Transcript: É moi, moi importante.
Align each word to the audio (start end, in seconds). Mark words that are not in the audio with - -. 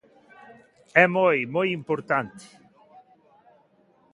É 1.03 1.05
moi, 1.17 1.37
moi 1.55 1.67
importante. 1.79 2.45